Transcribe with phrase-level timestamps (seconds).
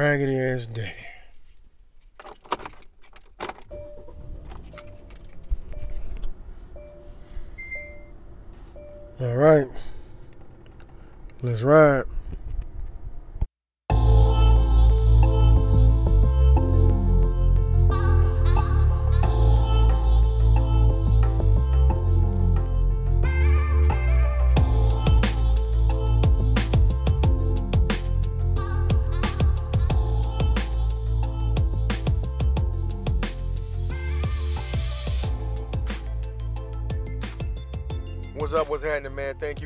[0.00, 0.99] Raggedy ass day.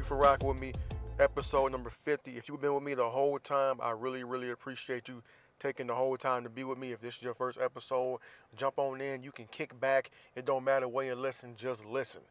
[0.04, 0.72] You for rocking with me.
[1.18, 2.36] Episode number 50.
[2.36, 5.22] If you've been with me the whole time, I really, really appreciate you
[5.58, 6.92] taking the whole time to be with me.
[6.92, 8.18] If this is your first episode,
[8.56, 9.22] jump on in.
[9.22, 10.10] You can kick back.
[10.34, 12.22] It don't matter where you listen, just listen.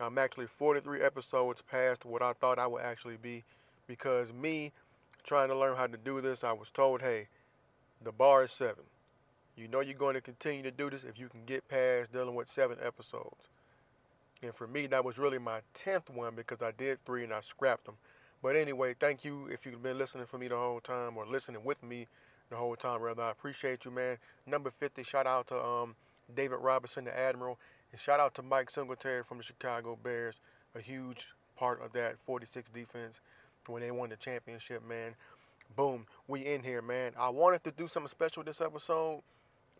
[0.00, 3.44] I'm actually 43 episodes past what I thought I would actually be
[3.86, 4.72] because me
[5.24, 7.28] trying to learn how to do this, I was told, hey,
[8.02, 8.84] the bar is seven.
[9.56, 12.34] You know you're going to continue to do this if you can get past dealing
[12.34, 13.48] with seven episodes.
[14.42, 17.40] And for me, that was really my 10th one because I did three and I
[17.40, 17.96] scrapped them.
[18.42, 21.64] But anyway, thank you if you've been listening for me the whole time or listening
[21.64, 22.06] with me
[22.50, 23.22] the whole time, rather.
[23.22, 24.18] I appreciate you, man.
[24.46, 25.94] Number 50, shout out to um,
[26.34, 27.58] David Robinson, the Admiral.
[27.92, 30.36] And shout out to Mike Singletary from the Chicago Bears,
[30.74, 33.20] a huge part of that 46 defense
[33.66, 35.14] when they won the championship, man.
[35.74, 37.12] Boom, we in here, man.
[37.18, 39.22] I wanted to do something special this episode,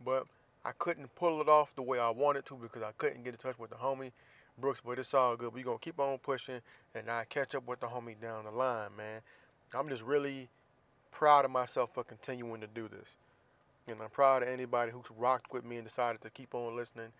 [0.04, 0.26] but
[0.64, 3.38] I couldn't pull it off the way I wanted to because I couldn't get in
[3.38, 4.12] touch with the homie.
[4.58, 5.52] Brooks, but it's all good.
[5.52, 6.60] we going to keep on pushing,
[6.94, 9.20] and I catch up with the homie down the line, man.
[9.74, 10.48] I'm just really
[11.10, 13.16] proud of myself for continuing to do this.
[13.88, 17.12] And I'm proud of anybody who's rocked with me and decided to keep on listening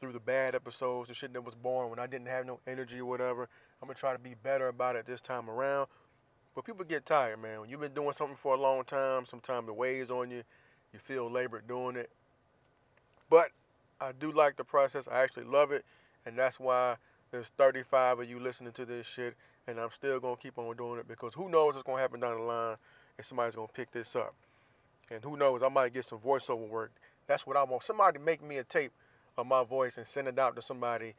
[0.00, 3.00] through the bad episodes, the shit that was born when I didn't have no energy
[3.00, 3.48] or whatever.
[3.80, 5.88] I'm going to try to be better about it this time around.
[6.54, 7.60] But people get tired, man.
[7.60, 10.42] When you've been doing something for a long time, sometimes it weighs on you.
[10.92, 12.10] You feel labored doing it.
[13.30, 13.48] But
[14.00, 15.08] I do like the process.
[15.10, 15.84] I actually love it.
[16.24, 16.96] And that's why
[17.30, 19.34] there's 35 of you listening to this shit,
[19.66, 22.38] and I'm still gonna keep on doing it because who knows what's gonna happen down
[22.38, 22.76] the line,
[23.16, 24.34] and somebody's gonna pick this up.
[25.10, 26.92] And who knows, I might get some voiceover work.
[27.26, 27.82] That's what I want.
[27.82, 28.92] Somebody make me a tape
[29.36, 31.14] of my voice and send it out to somebody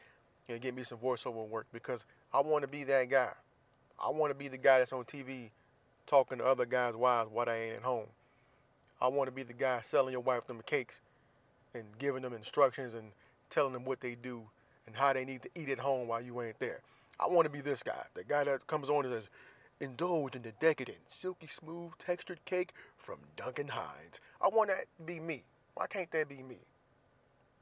[0.48, 3.32] and get me some voiceover work because I want to be that guy.
[4.04, 5.50] I want to be the guy that's on TV
[6.06, 8.08] talking to other guys' wives while they ain't at home.
[9.02, 11.02] I want to be the guy selling your wife them cakes
[11.74, 13.12] and giving them instructions and
[13.50, 14.44] telling them what they do
[14.86, 16.82] and how they need to eat at home while you ain't there.
[17.20, 19.30] I want to be this guy, the guy that comes on and says,
[19.80, 24.20] indulge in the decadent, silky smooth, textured cake from Duncan Hines.
[24.42, 25.44] I want that to be me.
[25.76, 26.58] Why can't that be me?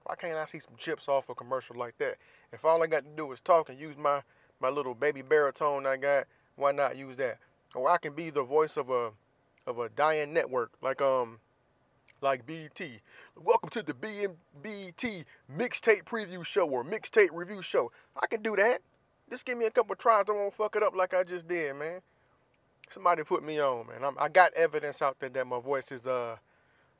[0.03, 2.15] Why can't I see some chips off a commercial like that?
[2.51, 4.21] If all I got to do is talk and use my,
[4.59, 7.39] my little baby baritone I got, why not use that?
[7.75, 9.11] Or I can be the voice of a
[9.67, 11.39] of a dying network like um
[12.21, 12.99] like BT.
[13.35, 15.25] Welcome to the BMBT
[15.57, 17.91] mixtape preview show or mixtape review show.
[18.21, 18.81] I can do that.
[19.29, 20.25] Just give me a couple tries.
[20.29, 22.01] I won't fuck it up like I just did, man.
[22.89, 24.03] Somebody put me on, man.
[24.03, 26.35] I'm, i got evidence out there that my voice is uh,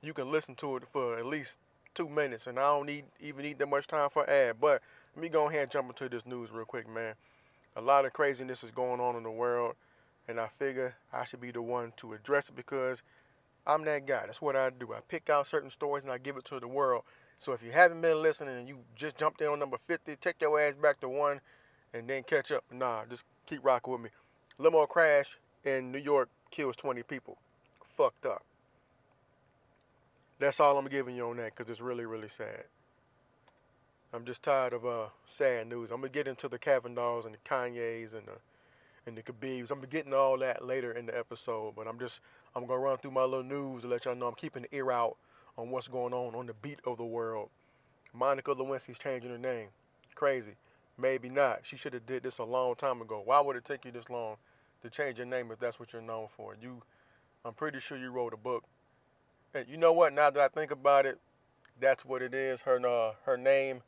[0.01, 1.59] you can listen to it for at least
[1.93, 4.55] two minutes, and I don't need even need that much time for ad.
[4.59, 4.81] But
[5.15, 7.13] let me go ahead and jump into this news real quick, man.
[7.75, 9.75] A lot of craziness is going on in the world,
[10.27, 13.03] and I figure I should be the one to address it because
[13.65, 14.23] I'm that guy.
[14.25, 14.93] That's what I do.
[14.93, 17.03] I pick out certain stories and I give it to the world.
[17.39, 20.41] So if you haven't been listening and you just jumped in on number 50, take
[20.41, 21.41] your ass back to one
[21.93, 22.63] and then catch up.
[22.71, 24.09] Nah, just keep rocking with me.
[24.57, 27.37] Limo crash in New York kills 20 people.
[27.97, 28.43] Fucked up.
[30.39, 32.65] That's all I'm giving you on that because it's really, really sad.
[34.13, 35.91] I'm just tired of uh, sad news.
[35.91, 38.37] I'm gonna get into the Kavanaughs and the Kanyes and the
[39.05, 39.71] and the Khabibs.
[39.71, 42.19] I'm getting all that later in the episode, but I'm just
[42.55, 44.91] I'm gonna run through my little news to let y'all know I'm keeping the ear
[44.91, 45.17] out
[45.57, 47.49] on what's going on on the beat of the world.
[48.13, 49.69] Monica Lewinsky's changing her name.
[50.15, 50.55] Crazy.
[50.97, 51.61] Maybe not.
[51.63, 53.21] She should have did this a long time ago.
[53.23, 54.35] Why would it take you this long
[54.81, 56.55] to change your name if that's what you're known for?
[56.61, 56.83] You,
[57.45, 58.65] I'm pretty sure you wrote a book.
[59.53, 60.13] And you know what?
[60.13, 61.19] Now that I think about it,
[61.79, 62.61] that's what it is.
[62.61, 63.81] Her uh, her name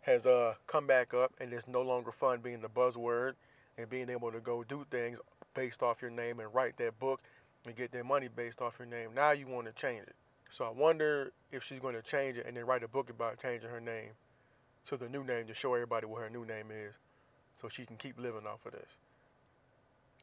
[0.00, 3.34] has uh, come back up, and it's no longer fun being the buzzword
[3.78, 5.18] and being able to go do things
[5.54, 7.20] based off your name and write that book
[7.66, 9.10] and get their money based off your name.
[9.14, 10.14] Now you want to change it.
[10.50, 13.40] So I wonder if she's going to change it and then write a book about
[13.40, 14.10] changing her name
[14.86, 16.94] to the new name to show everybody what her new name is
[17.60, 18.96] so she can keep living off of this.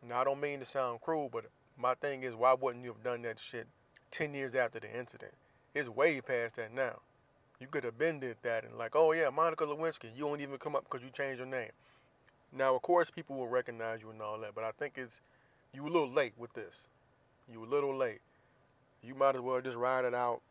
[0.08, 1.46] Now, I don't mean to sound cruel, but
[1.78, 3.68] my thing is, why wouldn't you have done that shit
[4.12, 5.34] 10 years after the incident?
[5.74, 7.00] It's way past that now.
[7.60, 10.58] You could have been did that and like, oh yeah, Monica Lewinsky, you won't even
[10.58, 11.72] come up because you changed your name.
[12.56, 15.22] Now, of course, people will recognize you and all that, but I think it's
[15.74, 16.82] you a little late with this.
[17.52, 18.22] You a little late.
[19.04, 20.42] you might as well just ride it out,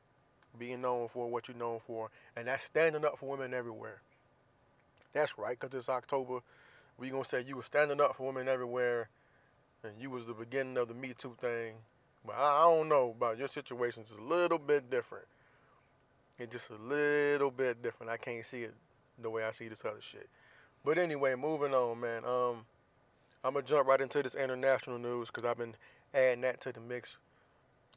[0.58, 4.02] being known for what you're known for, and that's standing up for women everywhere.
[5.12, 6.40] That's right, cause it's October.
[6.98, 9.08] We gonna say you were standing up for women everywhere,
[9.82, 11.74] and you was the beginning of the Me Too thing.
[12.26, 14.02] But I, I don't know about your situation.
[14.02, 15.26] It's a little bit different.
[16.38, 18.10] It's just a little bit different.
[18.10, 18.74] I can't see it
[19.20, 20.28] the way I see this other shit.
[20.84, 22.24] But anyway, moving on, man.
[22.24, 22.64] Um,
[23.44, 25.74] I'm gonna jump right into this international news because I've been
[26.14, 27.16] adding that to the mix.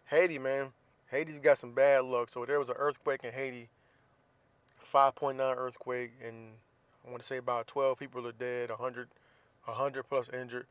[0.05, 0.71] Haiti, man.
[1.11, 2.29] Haiti's got some bad luck.
[2.29, 3.69] So there was an earthquake in Haiti,
[4.91, 6.51] 5.9 earthquake, and
[7.05, 9.07] I want to say about 12 people are dead, 100,
[9.65, 10.65] 100 plus injured.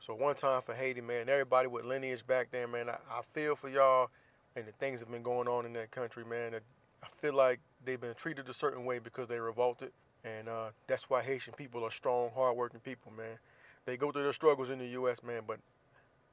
[0.00, 1.28] So one time for Haiti, man.
[1.28, 2.88] Everybody with lineage back there, man.
[2.88, 4.10] I, I feel for y'all
[4.56, 6.54] and the things have been going on in that country, man.
[7.02, 9.92] I feel like they've been treated a certain way because they revolted.
[10.24, 13.38] And uh, that's why Haitian people are strong, hardworking people, man.
[13.86, 15.58] They go through their struggles in the U.S., man, but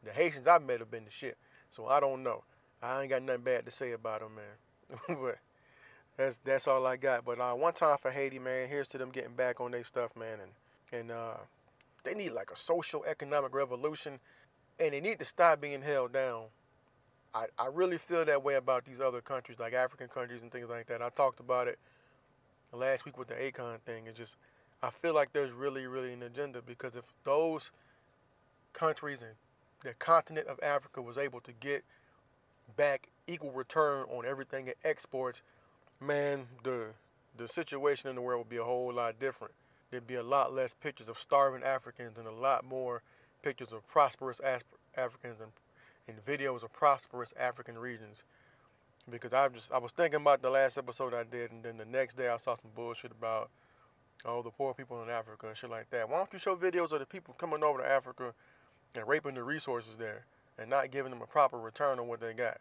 [0.04, 1.38] the Haitians I've met have been the shit.
[1.72, 2.44] So I don't know.
[2.82, 5.00] I ain't got nothing bad to say about them, man.
[5.22, 5.38] but
[6.18, 7.26] that's that's all I got.
[7.26, 8.68] But uh, one time for Haiti, man.
[8.68, 10.40] Here's to them getting back on their stuff, man.
[10.42, 11.38] And and uh,
[12.04, 14.20] they need like a social economic revolution,
[14.80, 16.46] and they need to stop being held down.
[17.34, 20.70] I, I really feel that way about these other countries, like African countries and things
[20.70, 21.02] like that.
[21.02, 21.78] I talked about it
[22.72, 24.08] last week with the Akon thing.
[24.08, 24.38] It's just
[24.82, 27.72] I feel like there's really, really an agenda because if those
[28.74, 29.32] countries and
[29.84, 31.84] the continent of Africa was able to get
[32.76, 35.42] back equal return on everything it exports,
[36.00, 36.88] man, the
[37.36, 39.54] the situation in the world would be a whole lot different.
[39.92, 43.04] There'd be a lot less pictures of starving Africans and a lot more
[43.44, 44.42] pictures of prosperous
[44.96, 45.52] Africans and,
[46.08, 48.24] and videos of prosperous African regions.
[49.10, 51.86] Because I just I was thinking about the last episode I did, and then the
[51.86, 53.50] next day I saw some bullshit about
[54.26, 56.10] oh the poor people in Africa and shit like that.
[56.10, 58.34] Why don't you show videos of the people coming over to Africa
[58.96, 60.26] and raping the resources there
[60.58, 62.58] and not giving them a proper return on what they got?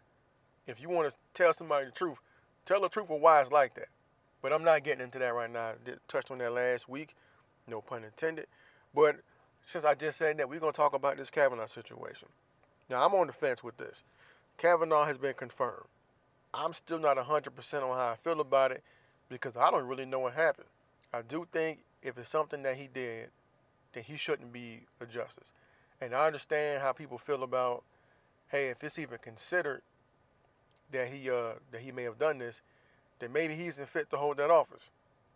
[0.66, 2.18] If you want to tell somebody the truth,
[2.64, 3.88] tell the truth of why it's like that.
[4.42, 5.70] But I'm not getting into that right now.
[5.70, 5.74] I
[6.06, 7.16] touched on that last week,
[7.66, 8.46] no pun intended.
[8.94, 9.16] But
[9.64, 12.28] since I just said that, we're to talk about this Kavanaugh situation.
[12.88, 14.04] Now, I'm on the fence with this.
[14.58, 15.88] Kavanaugh has been confirmed.
[16.56, 18.82] I'm still not 100% on how I feel about it
[19.28, 20.68] because I don't really know what happened.
[21.12, 23.28] I do think if it's something that he did,
[23.92, 25.52] then he shouldn't be a justice.
[26.00, 27.82] And I understand how people feel about,
[28.48, 29.82] hey, if it's even considered
[30.92, 32.62] that he uh that he may have done this,
[33.18, 34.90] then maybe he's fit to hold that office.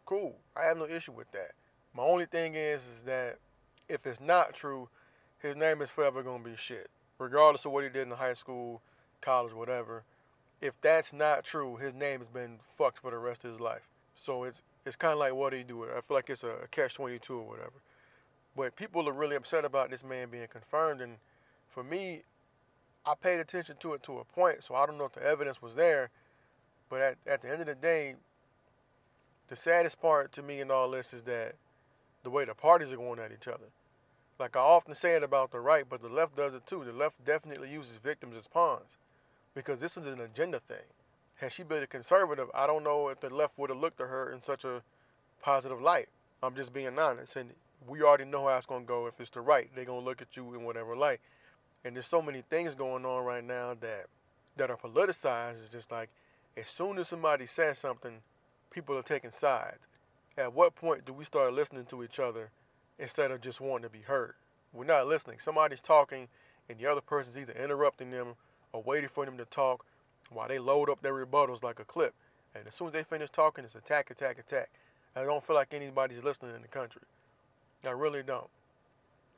[0.07, 0.37] Cool.
[0.57, 1.53] I have no issue with that.
[1.95, 3.39] My only thing is is that
[3.89, 4.89] if it's not true,
[5.39, 6.89] his name is forever gonna be shit.
[7.19, 8.81] Regardless of what he did in high school,
[9.21, 10.05] college, whatever.
[10.61, 13.89] If that's not true, his name has been fucked for the rest of his life.
[14.15, 15.85] So it's it's kind of like what he do.
[15.85, 17.83] I feel like it's a catch twenty two or whatever.
[18.57, 21.17] But people are really upset about this man being confirmed, and
[21.69, 22.23] for me,
[23.07, 24.65] I paid attention to it to a point.
[24.65, 26.11] So I don't know if the evidence was there,
[26.91, 28.17] but at at the end of the day,
[29.49, 31.55] the saddest part to me in all this is that
[32.23, 33.71] the way the parties are going at each other.
[34.39, 36.85] Like I often say it about the right, but the left does it too.
[36.85, 38.99] The left definitely uses victims as pawns
[39.55, 40.85] because this is an agenda thing.
[41.37, 44.09] Had she been a conservative, I don't know if the left would have looked at
[44.09, 44.83] her in such a
[45.43, 46.09] positive light.
[46.43, 47.37] I'm just being honest.
[47.37, 47.51] And
[47.87, 49.07] we already know how it's going to go.
[49.07, 51.21] If it's the right, they're going to look at you in whatever light.
[51.85, 54.07] And there's so many things going on right now that
[54.57, 55.63] that are politicized.
[55.63, 56.11] It's just like
[56.57, 58.21] as soon as somebody says something,
[58.71, 59.87] people are taking sides.
[60.37, 62.51] At what point do we start listening to each other
[62.99, 64.35] instead of just wanting to be heard?
[64.73, 65.39] We're not listening.
[65.39, 66.29] Somebody's talking,
[66.69, 68.35] and the other person's either interrupting them
[68.73, 69.85] or waiting for them to talk
[70.31, 72.15] while they load up their rebuttals like a clip.
[72.55, 74.71] And as soon as they finish talking, it's attack, attack, attack.
[75.15, 77.03] I don't feel like anybody's listening in the country.
[77.85, 78.49] I really don't.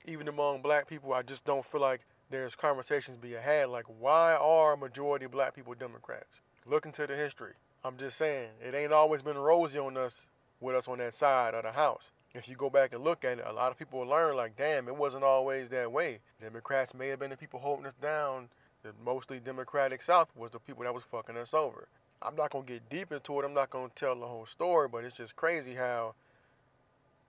[0.06, 4.34] Even among black people, I just don't feel like there's conversations being had like, why
[4.34, 6.40] are majority black people Democrats?
[6.66, 7.52] Look into the history.
[7.84, 10.26] I'm just saying, it ain't always been rosy on us
[10.60, 12.10] with us on that side of the house.
[12.34, 14.88] If you go back and look at it, a lot of people learn like, damn,
[14.88, 16.20] it wasn't always that way.
[16.40, 18.48] Democrats may have been the people holding us down
[18.82, 21.88] the mostly Democratic South was the people that was fucking us over.
[22.20, 23.44] I'm not gonna get deep into it.
[23.44, 26.14] I'm not gonna tell the whole story, but it's just crazy how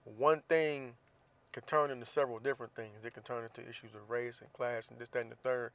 [0.04, 0.94] one thing
[1.52, 3.04] could turn into several different things.
[3.04, 5.70] It can turn into issues of race and class and this, that, and the third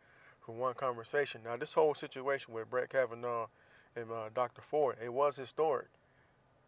[0.45, 1.41] from one conversation.
[1.43, 3.47] Now, this whole situation with Brett Kavanaugh
[3.95, 4.61] and uh, Dr.
[4.61, 5.87] Ford, it was historic.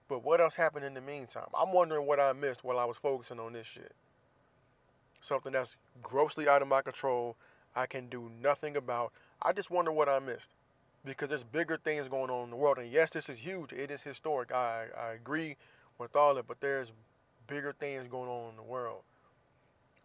[0.08, 1.48] But what else happened in the meantime?
[1.58, 3.94] I'm wondering what I missed while I was focusing on this shit.
[5.22, 7.38] Something that's grossly out of my control
[7.75, 9.13] I can do nothing about.
[9.42, 10.50] I just wonder what I missed
[11.06, 12.80] because there's bigger things going on in the world.
[12.80, 13.74] And yes, this is huge.
[13.74, 14.51] It is historic.
[14.54, 15.58] I, I agree
[16.00, 16.92] with all of it, but there's
[17.48, 19.01] bigger things going on in the world.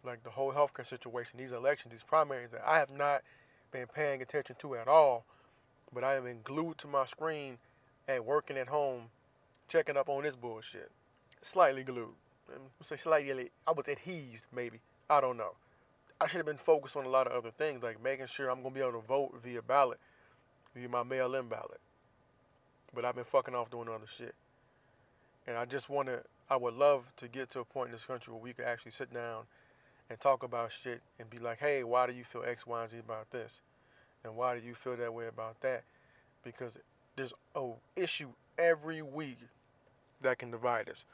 [0.03, 3.21] Like the whole healthcare situation, these elections, these primaries that I have not
[3.71, 5.25] been paying attention to at all.
[5.93, 7.57] but I have been glued to my screen
[8.07, 9.03] and working at home,
[9.67, 10.91] checking up on this bullshit.
[11.41, 12.15] Slightly glued.
[12.49, 13.51] I say slightly.
[13.67, 14.79] I was adhesed, maybe.
[15.09, 15.53] I don't know.
[16.19, 18.63] I should have been focused on a lot of other things, like making sure I'm
[18.63, 19.99] gonna be able to vote via ballot,
[20.75, 21.79] via my mail-in ballot.
[22.93, 24.33] But I've been fucking off doing other shit.
[25.45, 26.23] And I just want to.
[26.49, 28.91] I would love to get to a point in this country where we could actually
[28.91, 29.43] sit down
[30.09, 32.89] and talk about shit and be like, hey, why do you feel X, Y, and
[32.89, 33.59] Z about this?
[34.23, 35.83] And why do you feel that way about that?
[36.43, 36.77] Because
[37.17, 39.39] there's a issue every week
[40.21, 41.05] that can divide us.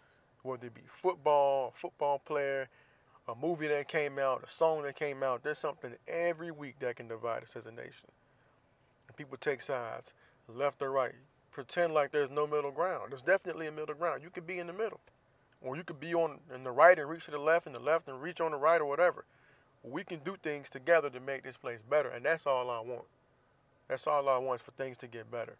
[0.43, 2.69] Whether it be football, football player,
[3.27, 6.95] a movie that came out, a song that came out, there's something every week that
[6.95, 8.09] can divide us as a nation.
[9.07, 10.13] And people take sides,
[10.47, 11.13] left or right,
[11.51, 13.11] pretend like there's no middle ground.
[13.11, 14.23] There's definitely a middle ground.
[14.23, 14.99] You could be in the middle.
[15.61, 17.79] Or you could be on in the right and reach to the left and the
[17.79, 19.23] left and reach on the right or whatever.
[19.81, 23.05] We can do things together to make this place better, and that's all I want.
[23.87, 25.55] That's all I want is for things to get better.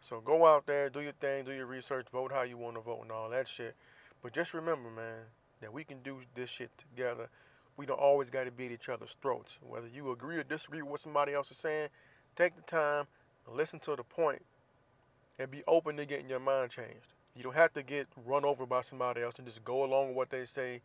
[0.00, 2.80] So go out there, do your thing, do your research, vote how you want to
[2.80, 3.76] vote and all that shit.
[4.22, 5.24] But just remember, man,
[5.60, 7.28] that we can do this shit together.
[7.76, 9.58] We don't always got to beat each other's throats.
[9.62, 11.88] Whether you agree or disagree with what somebody else is saying,
[12.36, 13.06] take the time,
[13.46, 14.42] and listen to the point,
[15.38, 17.14] and be open to getting your mind changed.
[17.36, 20.16] You don't have to get run over by somebody else and just go along with
[20.16, 20.82] what they say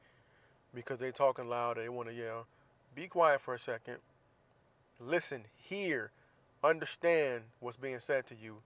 [0.74, 2.46] because they talking loud and they want to yell.
[2.94, 3.98] Be quiet for a second.
[5.00, 6.12] Listen, hear,
[6.64, 8.58] understand what's being said to you.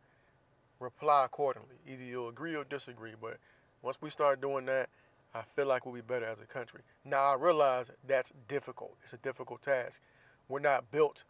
[0.80, 1.76] Reply accordingly.
[1.88, 3.38] Either you'll agree or disagree, but
[3.82, 4.90] once we start doing that,
[5.34, 6.82] I feel like we'll be better as a country.
[7.06, 8.96] Now I realize that's difficult.
[9.04, 10.02] It's a difficult task.
[10.48, 11.24] We're not built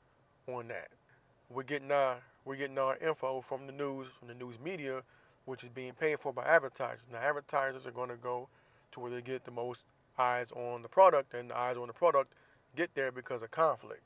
[0.47, 0.89] on that.
[1.49, 5.03] We're getting our we're getting our info from the news, from the news media,
[5.45, 7.07] which is being paid for by advertisers.
[7.11, 8.47] Now advertisers are going to go
[8.91, 9.85] to where they get the most
[10.17, 12.33] eyes on the product, and the eyes on the product
[12.75, 14.01] get there because of conflict.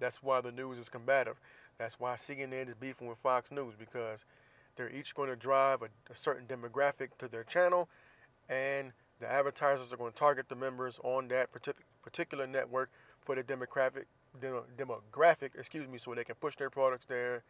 [0.00, 1.40] That's why the news is combative.
[1.78, 4.24] That's why CNN is beefing with Fox News because
[4.76, 7.88] they're each going to drive a, a certain demographic to their channel,
[8.48, 11.48] and the advertisers are going to target the members on that
[12.02, 14.04] particular network for the demographic,
[14.40, 17.42] demographic, excuse me, so they can push their products there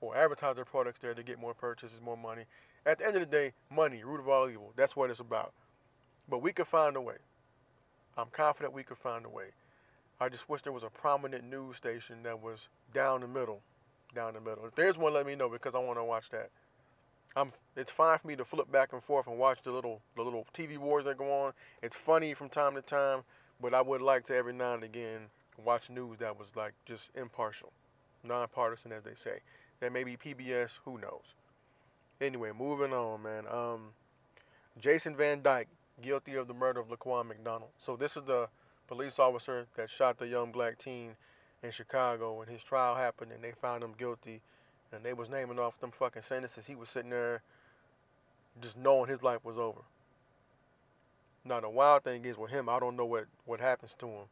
[0.00, 2.44] or advertise their products there to get more purchases, more money.
[2.84, 4.72] At the end of the day, money, root of all evil.
[4.74, 5.52] That's what it's about.
[6.28, 7.18] But we could find a way.
[8.16, 9.50] I'm confident we could find a way.
[10.20, 13.60] I just wish there was a prominent news station that was down the middle,
[14.14, 14.66] down the middle.
[14.66, 16.50] If there's one, let me know because I want to watch that.
[17.34, 20.22] I'm, it's fine for me to flip back and forth and watch the little the
[20.22, 21.52] little TV wars that go on.
[21.82, 23.22] It's funny from time to time,
[23.60, 25.28] but I would like to every now and again
[25.62, 27.72] watch news that was like just impartial,
[28.22, 29.40] nonpartisan, as they say.
[29.80, 31.34] That may be PBS, who knows.
[32.20, 33.44] Anyway, moving on, man.
[33.48, 33.88] Um,
[34.78, 35.68] Jason Van Dyke
[36.00, 37.70] guilty of the murder of Laquan McDonald.
[37.78, 38.48] So this is the
[38.86, 41.16] police officer that shot the young black teen
[41.62, 44.42] in Chicago, and his trial happened, and they found him guilty
[44.92, 46.66] and they was naming off them fucking sentences.
[46.66, 47.42] He was sitting there
[48.60, 49.80] just knowing his life was over.
[51.44, 54.24] Now the wild thing is with him, I don't know what, what happens to him.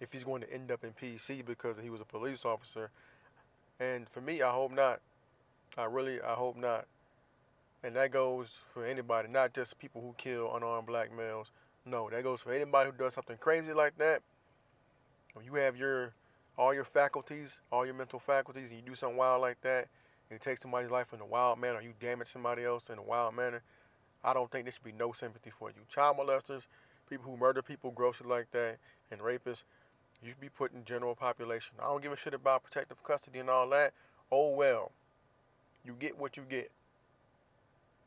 [0.00, 2.90] If he's going to end up in PC because he was a police officer.
[3.80, 5.00] And for me, I hope not.
[5.76, 6.86] I really, I hope not.
[7.82, 11.50] And that goes for anybody, not just people who kill unarmed black males.
[11.84, 14.22] No, that goes for anybody who does something crazy like that.
[15.34, 16.12] When you have your
[16.56, 19.88] all your faculties, all your mental faculties, and you do something wild like that,
[20.28, 22.98] and you take somebody's life in a wild manner, or you damage somebody else in
[22.98, 23.62] a wild manner,
[24.24, 25.76] I don't think there should be no sympathy for you.
[25.88, 26.66] Child molesters,
[27.08, 28.78] people who murder people grossly like that,
[29.10, 29.64] and rapists,
[30.22, 31.76] you should be put in general population.
[31.78, 33.92] I don't give a shit about protective custody and all that.
[34.32, 34.92] Oh well.
[35.84, 36.70] You get what you get.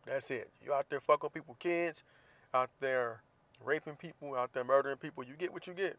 [0.06, 0.50] That's it.
[0.66, 2.04] You out there fucking people, kids,
[2.54, 3.22] out there
[3.64, 5.24] raping people, out there murdering people.
[5.24, 5.98] You get what you get.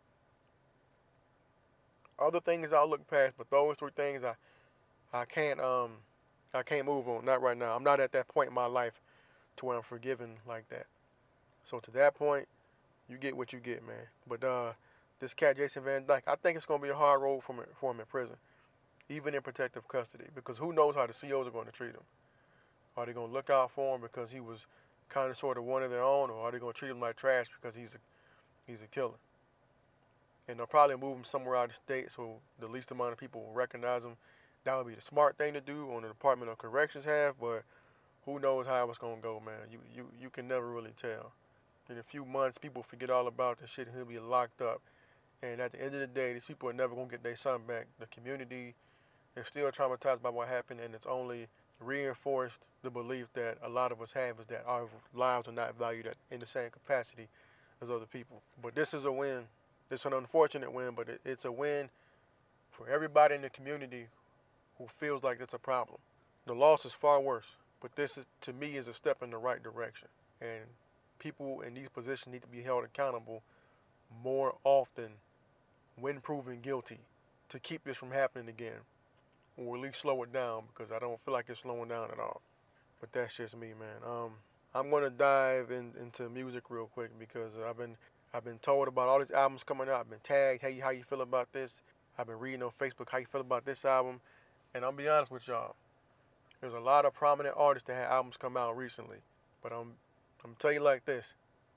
[2.20, 4.34] Other things I'll look past, but those three things I
[5.12, 5.92] I can't um
[6.52, 7.24] I can't move on.
[7.24, 7.74] Not right now.
[7.74, 9.00] I'm not at that point in my life
[9.56, 10.86] to where I'm forgiven like that.
[11.64, 12.48] So to that point,
[13.08, 14.06] you get what you get, man.
[14.26, 14.72] But uh,
[15.20, 17.64] this cat Jason Van Dyke, I think it's gonna be a hard road for him,
[17.78, 18.36] for him in prison,
[19.08, 22.02] even in protective custody, because who knows how the COs are going to treat him.
[22.96, 24.66] Are they gonna look out for him because he was
[25.08, 27.16] kind of sort of one of their own, or are they gonna treat him like
[27.16, 27.98] trash because he's a
[28.66, 29.18] he's a killer?
[30.48, 33.42] And they'll probably move him somewhere out of state so the least amount of people
[33.42, 34.16] will recognize him.
[34.64, 37.62] That would be the smart thing to do on the Department of Corrections have, but
[38.24, 39.54] who knows how it's gonna go, man.
[39.70, 41.32] You you you can never really tell.
[41.88, 44.80] In a few months, people forget all about the shit and he'll be locked up.
[45.42, 47.62] And at the end of the day, these people are never gonna get their son
[47.66, 47.86] back.
[47.98, 48.74] The community
[49.36, 51.48] is still traumatized by what happened, and it's only
[51.80, 55.78] reinforced the belief that a lot of us have is that our lives are not
[55.78, 57.28] valued in the same capacity
[57.82, 58.42] as other people.
[58.62, 59.44] But this is a win
[59.90, 61.90] it's an unfortunate win, but it, it's a win
[62.70, 64.06] for everybody in the community
[64.78, 65.98] who feels like it's a problem.
[66.46, 69.36] The loss is far worse, but this is to me is a step in the
[69.36, 70.08] right direction.
[70.40, 70.64] And
[71.18, 73.42] people in these positions need to be held accountable
[74.24, 75.10] more often
[75.96, 76.98] when proven guilty
[77.50, 78.80] to keep this from happening again.
[79.56, 82.18] Or at least slow it down because I don't feel like it's slowing down at
[82.18, 82.40] all.
[83.00, 84.08] But that's just me, man.
[84.08, 84.30] Um,
[84.74, 87.96] I'm gonna dive in, into music real quick because I've been
[88.32, 90.00] I've been told about all these albums coming out.
[90.00, 90.62] I've been tagged.
[90.62, 91.82] Hey, how you feel about this?
[92.18, 94.20] I've been reading on Facebook how you feel about this album.
[94.74, 95.74] And I'm be honest with y'all.
[96.60, 99.18] There's a lot of prominent artists that had albums come out recently,
[99.62, 99.94] but I'm
[100.44, 101.34] I'm tell you like this.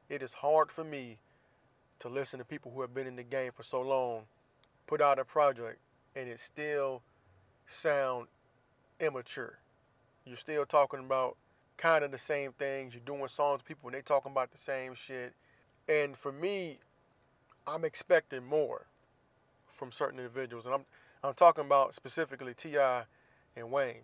[0.10, 1.18] It is hard for me
[2.00, 4.24] to listen to people who have been in the game for so long
[4.88, 5.80] put out a project
[6.16, 7.02] and it still
[7.66, 8.28] sound
[9.00, 9.60] immature.
[10.26, 11.38] You're still talking about
[11.78, 12.94] kind of the same things.
[12.94, 15.34] You're doing songs people and they talking about the same shit.
[15.88, 16.80] And for me,
[17.68, 18.88] I'm expecting more
[19.68, 20.66] from certain individuals.
[20.66, 20.86] And I'm
[21.24, 23.04] I'm talking about specifically T.I.
[23.56, 24.02] and Wayne.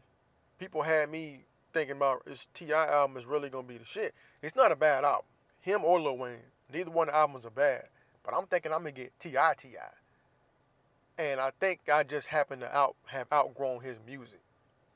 [0.57, 1.43] People had me
[1.73, 2.87] thinking about this T.I.
[2.87, 4.13] album is really gonna be the shit.
[4.41, 5.25] It's not a bad album.
[5.59, 6.37] Him or Lil Wayne.
[6.71, 7.87] Neither one of the albums are bad.
[8.23, 9.53] But I'm thinking I'm gonna get T.I.
[9.57, 11.21] T.I.
[11.21, 14.39] And I think I just happen to out have outgrown his music.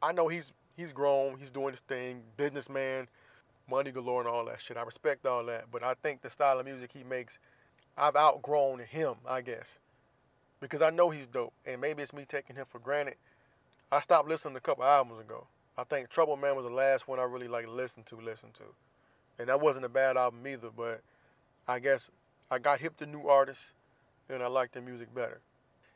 [0.02, 3.08] I know he's he's grown, he's doing his thing, businessman,
[3.70, 4.78] money galore and all that shit.
[4.78, 5.66] I respect all that.
[5.72, 7.40] But I think the style of music he makes,
[7.98, 9.80] I've outgrown him, I guess.
[10.60, 11.54] Because I know he's dope.
[11.66, 13.16] And maybe it's me taking him for granted.
[13.92, 15.48] I stopped listening a couple albums ago.
[15.78, 18.64] I think Trouble Man was the last one I really like listened to, listened to.
[19.40, 21.02] And that wasn't a bad album either, but
[21.68, 22.12] I guess
[22.52, 23.74] I got hip to new artists
[24.30, 25.42] and I like their music better.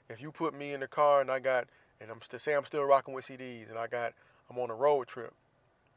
[0.10, 1.68] If you put me in the car and I got,
[2.02, 4.14] and I'm still say I'm still rocking with CDs and I got,
[4.50, 5.34] I'm on a road trip.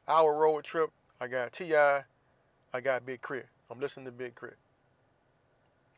[0.09, 0.91] Our road trip,
[1.21, 2.05] I got T.I.,
[2.73, 3.47] I got Big K.R.I.T.
[3.71, 4.57] I'm listening to Big K.R.I.T.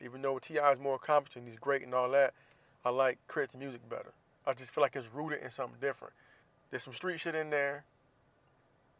[0.04, 0.72] Even though T.I.
[0.72, 2.34] is more accomplished and he's great and all that,
[2.84, 4.12] I like K.R.I.T.'s music better.
[4.46, 6.14] I just feel like it's rooted in something different.
[6.70, 7.84] There's some street shit in there.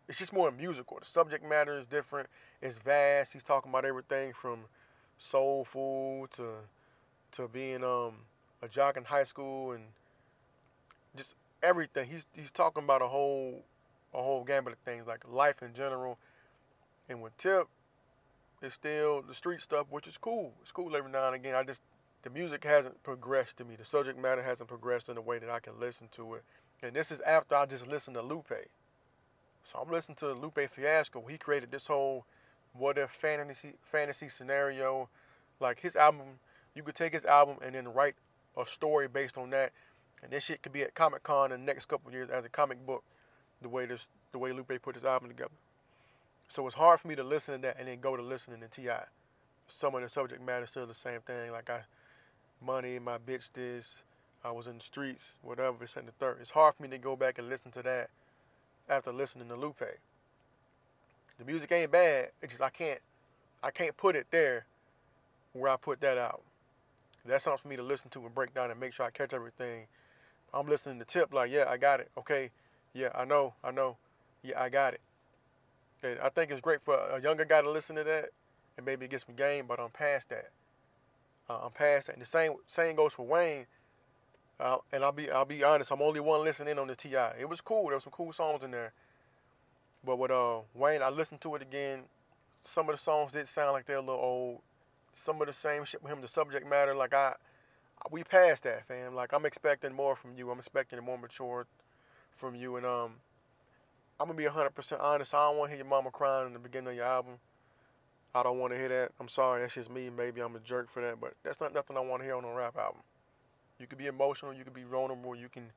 [0.09, 0.99] It's just more musical.
[0.99, 2.29] The subject matter is different.
[2.61, 3.33] It's vast.
[3.33, 4.61] He's talking about everything from
[5.19, 6.45] soul food to
[7.33, 8.13] to being um,
[8.61, 9.85] a jock in high school and
[11.17, 12.09] just everything.
[12.11, 13.63] He's he's talking about a whole
[14.15, 16.19] a whole gambit of things like life in general.
[17.09, 17.69] And with Tip,
[18.61, 20.53] it's still the street stuff, which is cool.
[20.63, 21.55] It's cool every now and again.
[21.55, 21.83] I just
[22.23, 23.75] the music hasn't progressed to me.
[23.77, 26.45] The subject matter hasn't progressed in a way that I can listen to it.
[26.83, 28.53] And this is after I just listened to Lupe.
[29.65, 31.25] So I'm listening to Lupe Fiasco.
[31.29, 32.25] He created this whole
[32.73, 35.09] what if fantasy fantasy scenario.
[35.61, 36.39] Like his album,
[36.75, 38.15] you could take his album and then write
[38.57, 39.73] a story based on that,
[40.23, 42.49] and this shit could be at Comic Con in the next couple years as a
[42.49, 43.05] comic book.
[43.63, 45.51] The way this, the way Lupe put his album together.
[46.49, 48.69] So it's hard for me to listen to that and then go to listening to
[48.69, 49.05] T.I.
[49.69, 51.53] Some of the subject matter still the same thing.
[51.53, 51.81] Like I,
[52.65, 54.03] money, my bitch this,
[54.45, 56.39] I was in the streets, whatever, it's in the third.
[56.41, 58.11] It's hard for me to go back and listen to that
[58.89, 59.83] after listening to Lupe.
[61.39, 62.31] The music ain't bad.
[62.43, 63.01] It's just I can't
[63.63, 64.67] I can't put it there
[65.53, 66.43] where I put that out.
[67.25, 69.33] That's something for me to listen to and break down and make sure I catch
[69.33, 69.87] everything.
[70.53, 72.11] I'm listening to Tip like, yeah, I got it.
[72.19, 72.51] Okay,
[72.95, 73.97] yeah, I know, I know.
[74.43, 75.01] Yeah, I got it.
[76.03, 78.31] And I think it's great for a younger guy to listen to that
[78.77, 80.51] and maybe get some game, but I'm past that.
[81.49, 82.15] Uh, I'm past that.
[82.15, 83.67] And the same same goes for Wayne.
[84.59, 87.37] Uh, and I'll be I'll be honest, I'm only one listening on the T.I.
[87.41, 87.85] It was cool.
[87.85, 88.93] There were some cool songs in there.
[90.05, 92.01] But with uh, Wayne, I listened to it again.
[92.65, 94.61] Some of the songs did sound like they're a little old.
[95.13, 97.35] Some of the same shit with him, the subject matter, like I,
[98.11, 99.15] we passed that, fam.
[99.15, 100.51] Like I'm expecting more from you.
[100.51, 101.67] I'm expecting a more mature
[102.35, 103.13] from you, and um,
[104.21, 105.35] I'm gonna be 100% honest.
[105.35, 107.35] I don't want to hear your mama crying in the beginning of your album.
[108.35, 109.13] I don't want to hear that.
[109.21, 110.09] I'm sorry, that's just me.
[110.11, 112.45] Maybe I'm a jerk for that, but that's not nothing I want to hear on
[112.45, 113.03] a rap album.
[113.79, 115.73] You could be emotional, you could be vulnerable, you can,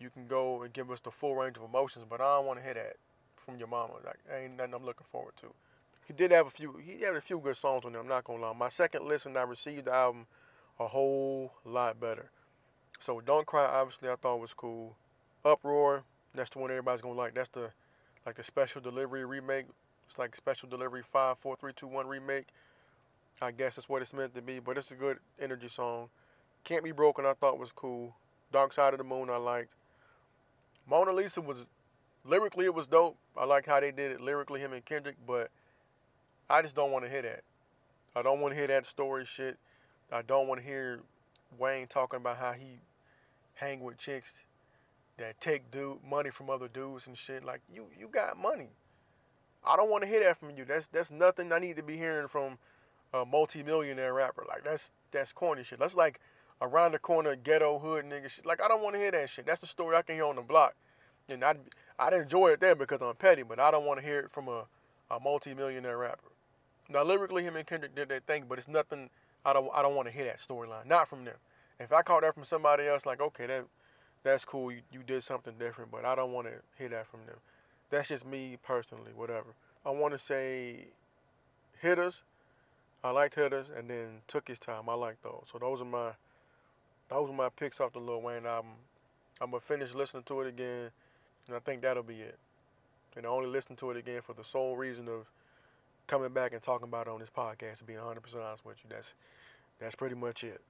[0.00, 2.58] you can go and give us the full range of emotions, but I don't want
[2.58, 2.96] to hear that
[3.36, 3.94] from your mama.
[4.04, 5.48] Like ain't nothing I'm looking forward to.
[6.06, 6.76] He did have a few.
[6.84, 8.00] He had a few good songs on there.
[8.00, 8.52] I'm not gonna lie.
[8.52, 10.26] My second listen, I received the album
[10.78, 12.30] a whole lot better.
[12.98, 13.64] So don't cry.
[13.64, 14.96] Obviously, I thought was cool.
[15.44, 16.04] Uproar.
[16.34, 17.34] That's the one everybody's gonna like.
[17.34, 17.70] That's the
[18.24, 19.66] like the special delivery remake.
[20.06, 22.46] It's like special delivery five, four, three, two, one remake.
[23.40, 24.60] I guess that's what it's meant to be.
[24.60, 26.08] But it's a good energy song.
[26.64, 27.26] Can't be broken.
[27.26, 28.14] I thought was cool.
[28.52, 29.30] Dark Side of the Moon.
[29.30, 29.72] I liked.
[30.88, 31.66] Mona Lisa was
[32.24, 33.16] lyrically it was dope.
[33.36, 35.50] I like how they did it lyrically, him and Kendrick, but
[36.50, 37.42] I just don't want to hear that.
[38.14, 39.58] I don't want to hear that story shit.
[40.10, 41.00] I don't want to hear
[41.58, 42.80] Wayne talking about how he
[43.54, 44.44] hang with chicks
[45.18, 47.44] that take dude money from other dudes and shit.
[47.44, 48.70] Like you, you got money.
[49.64, 50.64] I don't want to hear that from you.
[50.64, 52.58] That's that's nothing I need to be hearing from
[53.12, 54.44] a multi-millionaire rapper.
[54.48, 55.78] Like that's that's corny shit.
[55.78, 56.20] That's like
[56.60, 58.46] around the corner ghetto hood nigga shit.
[58.46, 59.46] Like I don't want to hear that shit.
[59.46, 60.74] That's the story I can hear on the block,
[61.28, 61.54] and I
[61.98, 64.48] I'd enjoy it there because I'm petty, but I don't want to hear it from
[64.48, 64.64] a
[65.10, 66.30] a multi-millionaire rapper.
[66.88, 69.10] Now lyrically, him and Kendrick did their thing, but it's nothing.
[69.44, 70.86] I don't I don't want to hear that storyline.
[70.86, 71.36] Not from them.
[71.78, 73.66] If I caught that from somebody else, like okay, that
[74.22, 74.70] that's cool.
[74.70, 77.36] You, you did something different, but I don't want to hear that from them.
[77.90, 79.12] That's just me personally.
[79.14, 79.54] Whatever.
[79.84, 80.86] I want to say
[81.80, 82.24] hitters.
[83.04, 84.88] I liked hitters, and then took his time.
[84.88, 85.46] I like those.
[85.52, 86.12] So those are my
[87.08, 88.72] those are my picks off the Lil Wayne album.
[89.40, 90.90] I'm gonna finish listening to it again,
[91.46, 92.38] and I think that'll be it.
[93.16, 95.26] And I only listen to it again for the sole reason of
[96.06, 97.78] coming back and talking about it on this podcast.
[97.78, 98.00] To be 100%
[98.36, 99.14] honest with you, that's
[99.80, 100.60] that's pretty much it.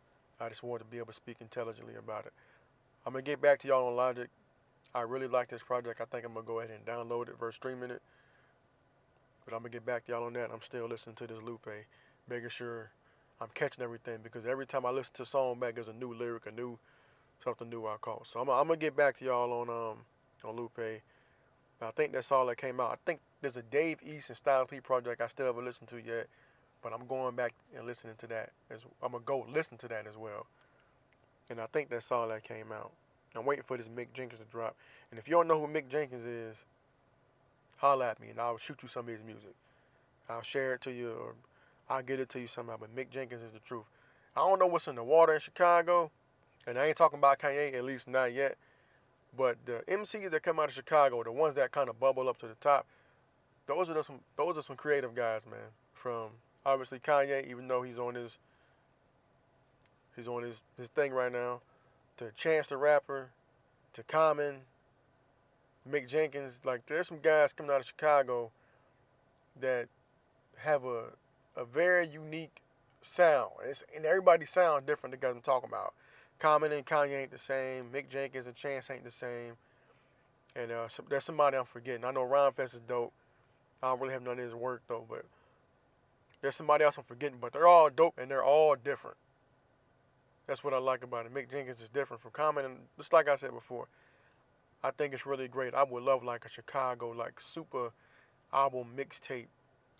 [0.40, 2.32] I just wanted to be able to speak intelligently about it.
[3.04, 4.28] I'm gonna get back to y'all on Logic.
[4.94, 6.00] I really like this project.
[6.00, 8.00] I think I'm gonna go ahead and download it versus streaming it.
[9.44, 10.50] But I'm gonna get back to y'all on that.
[10.52, 11.66] I'm still listening to this Lupe,
[12.28, 12.90] making sure
[13.40, 16.14] I'm catching everything because every time I listen to a song back, there's a new
[16.14, 16.78] lyric, a new
[17.42, 18.22] something new I call.
[18.24, 19.98] So I'm, I'm gonna get back to y'all on um
[20.44, 21.02] on Lupe.
[21.80, 22.92] I think that's all that came out.
[22.92, 25.96] I think there's a Dave East and Styles P project I still haven't listened to
[26.00, 26.28] yet,
[26.80, 28.50] but I'm going back and listening to that.
[28.70, 30.46] As, I'm gonna go listen to that as well.
[31.50, 32.92] And I think that's all that came out.
[33.34, 34.76] I'm waiting for this Mick Jenkins to drop.
[35.10, 36.64] And if you don't know who Mick Jenkins is,
[37.76, 39.54] holla at me and I'll shoot you some of his music.
[40.28, 41.34] I'll share it to you or
[41.88, 42.76] I'll get it to you somehow.
[42.78, 43.84] But Mick Jenkins is the truth.
[44.36, 46.10] I don't know what's in the water in Chicago,
[46.66, 48.56] and I ain't talking about Kanye, at least not yet.
[49.36, 52.38] But the MCs that come out of Chicago, the ones that kind of bubble up
[52.38, 52.86] to the top,
[53.66, 55.60] those are some those are some creative guys, man.
[55.92, 56.30] From
[56.64, 58.38] obviously Kanye, even though he's on his
[60.16, 61.60] he's on his, his thing right now,
[62.18, 63.30] to Chance the Rapper,
[63.92, 64.56] to Common,
[65.90, 66.60] Mick Jenkins.
[66.64, 68.50] Like there's some guys coming out of Chicago
[69.60, 69.88] that
[70.58, 71.04] have a
[71.56, 72.62] a very unique
[73.00, 73.50] sound.
[73.64, 75.12] It's, and everybody sounds different.
[75.12, 75.94] The guys I'm talking about.
[76.38, 77.90] Common and Kanye ain't the same.
[77.92, 79.54] Mick Jenkins and Chance ain't the same.
[80.56, 82.04] And uh, so, there's somebody I'm forgetting.
[82.04, 83.12] I know Rhymefest is dope.
[83.82, 85.24] I don't really have none of his work though, but
[86.40, 87.38] there's somebody else I'm forgetting.
[87.40, 89.16] But they're all dope and they're all different.
[90.52, 91.32] That's what I like about it.
[91.32, 93.88] Mick Jenkins is different from Common, and just like I said before,
[94.84, 95.72] I think it's really great.
[95.72, 97.88] I would love like a Chicago like super
[98.52, 99.46] album mixtape,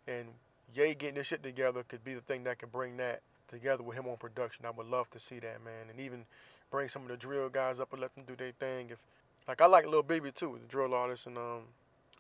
[0.06, 0.26] and
[0.74, 3.96] Ye getting this shit together could be the thing that could bring that together with
[3.96, 4.66] him on production.
[4.66, 5.88] I would love to see that, man.
[5.88, 6.26] And even
[6.70, 8.90] bring some of the drill guys up and let them do their thing.
[8.90, 8.98] If
[9.48, 11.62] like I like Lil Baby too, the drill artist, and um,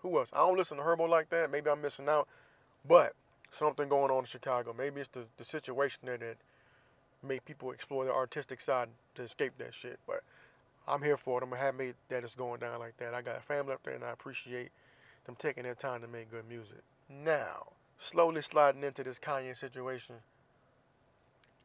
[0.00, 0.30] who else?
[0.32, 1.50] I don't listen to Herbo like that.
[1.50, 2.26] Maybe I'm missing out,
[2.88, 3.12] but
[3.50, 4.74] something going on in Chicago.
[4.76, 6.38] Maybe it's the, the situation there that
[7.22, 9.98] make people explore their artistic side to escape that shit.
[10.06, 10.22] But
[10.86, 11.44] I'm here for it.
[11.44, 13.14] I'm happy that it's going down like that.
[13.14, 14.70] I got a family up there, and I appreciate
[15.26, 16.82] them taking their time to make good music.
[17.08, 20.16] Now, slowly sliding into this Kanye situation.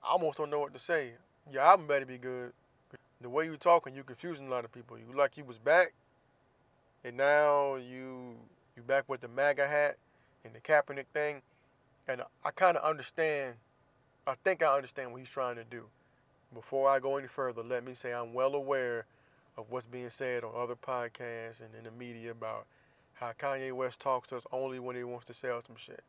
[0.04, 1.14] I almost don't know what to say.
[1.52, 2.54] Your album better be good.
[3.20, 4.98] The way you're talking, you're confusing a lot of people.
[4.98, 5.94] You like you was back,
[7.04, 8.36] and now you
[8.76, 9.98] you back with the MAGA hat
[10.46, 11.42] and the Kaepernick thing,
[12.08, 13.56] and I kind of understand.
[14.28, 15.86] I think I understand what he's trying to do.
[16.54, 19.06] Before I go any further, let me say I'm well aware
[19.58, 22.66] of what's being said on other podcasts and in the media about
[23.14, 26.04] how Kanye West talks to us only when he wants to sell some shit.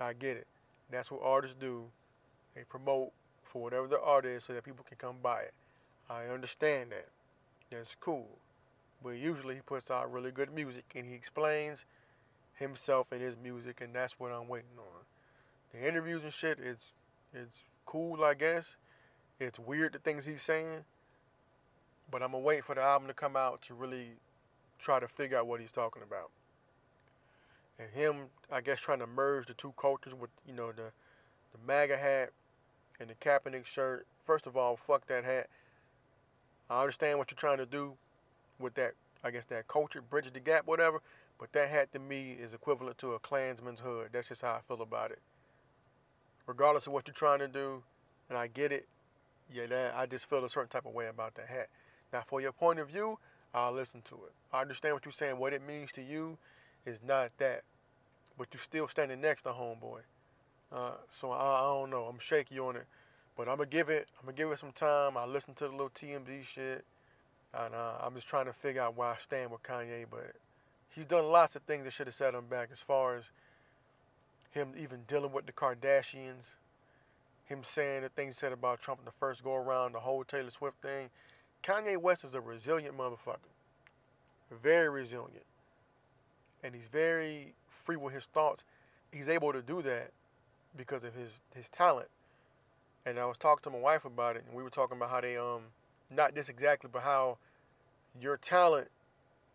[0.00, 0.46] I get it.
[0.90, 1.84] That's what artists do.
[2.54, 3.12] They promote
[3.44, 5.54] for whatever the art is so that people can come buy it.
[6.08, 7.08] I understand that.
[7.70, 8.28] That's cool.
[9.04, 11.84] But usually he puts out really good music and he explains
[12.54, 15.04] himself and his music and that's what I'm waiting on.
[15.74, 16.92] The interviews and shit, it's
[17.36, 18.76] it's cool I guess.
[19.38, 20.84] It's weird the things he's saying.
[22.10, 24.12] But I'm gonna wait for the album to come out to really
[24.78, 26.30] try to figure out what he's talking about
[27.78, 28.16] and him,
[28.50, 30.92] I guess, trying to merge the two cultures with you know the
[31.52, 32.30] the MAGA hat
[33.00, 34.06] and the Kaepernick shirt.
[34.24, 35.48] First of all, fuck that hat.
[36.68, 37.94] I understand what you're trying to do
[38.58, 38.92] with that.
[39.22, 41.00] I guess that culture, bridge the gap, whatever.
[41.38, 44.08] But that hat to me is equivalent to a Klansman's hood.
[44.12, 45.18] That's just how I feel about it.
[46.46, 47.82] Regardless of what you're trying to do,
[48.28, 48.86] and I get it.
[49.52, 51.68] Yeah, that I just feel a certain type of way about that hat.
[52.12, 53.18] Now, for your point of view,
[53.54, 54.32] I'll listen to it.
[54.52, 55.38] I understand what you're saying.
[55.38, 56.38] What it means to you
[56.84, 57.62] is not that.
[58.38, 60.00] But you're still standing next to homeboy.
[60.72, 62.04] Uh, so I, I, don't know.
[62.04, 62.86] I'm shaky on it,
[63.36, 64.08] but I'm gonna give it.
[64.18, 65.16] I'm gonna give it some time.
[65.16, 66.84] I listen to the little TMZ shit,
[67.54, 70.06] and uh, I'm just trying to figure out where I stand with Kanye.
[70.10, 70.32] But
[70.90, 73.30] he's done lots of things that should have set him back, as far as
[74.56, 76.54] him even dealing with the Kardashians,
[77.44, 80.24] him saying the things he said about Trump in the first go around, the whole
[80.24, 81.10] Taylor Swift thing.
[81.62, 83.52] Kanye West is a resilient motherfucker.
[84.50, 85.44] Very resilient
[86.66, 88.64] and he's very free with his thoughts.
[89.12, 90.10] He's able to do that
[90.76, 92.08] because of his his talent,
[93.06, 95.20] And I was talking to my wife about it, and we were talking about how
[95.20, 95.62] they um,
[96.10, 97.38] not this exactly, but how
[98.20, 98.88] your talent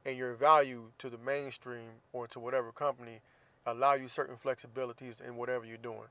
[0.05, 3.19] and your value to the mainstream or to whatever company
[3.65, 6.09] allow you certain flexibilities in whatever you're doing.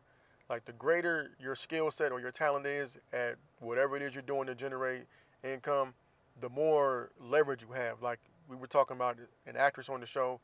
[0.49, 4.23] Like the greater your skill set or your talent is at whatever it is you're
[4.23, 5.03] doing to generate
[5.45, 5.95] income,
[6.41, 8.03] the more leverage you have.
[8.03, 10.41] Like we were talking about an actress on the show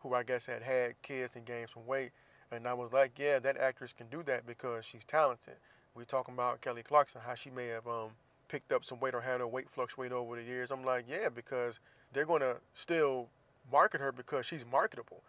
[0.00, 2.10] who I guess had had kids and gained some weight.
[2.50, 5.54] And I was like, yeah, that actress can do that because she's talented.
[5.94, 8.10] We are talking about Kelly Clarkson, how she may have um,
[8.48, 10.70] picked up some weight or had her weight fluctuate over the years.
[10.70, 11.78] I'm like, yeah, because
[12.12, 13.28] they're going to still
[13.70, 15.22] market her because she's marketable.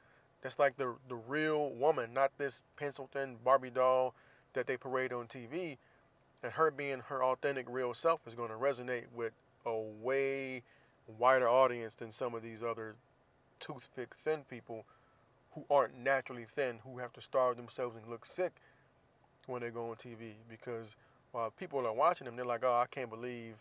[0.45, 4.13] That's like the the real woman, not this pencil thin Barbie doll
[4.53, 5.77] that they parade on TV.
[6.43, 9.33] And her being her authentic, real self is going to resonate with
[9.65, 10.61] a way
[11.17, 12.93] wider audience than some of these other
[13.59, 14.85] toothpick thin people
[15.55, 18.51] who aren't naturally thin, who have to starve themselves and look sick
[19.47, 20.33] when they go on TV.
[20.47, 20.95] Because
[21.31, 23.55] while people are watching them, they're like, oh, I can't believe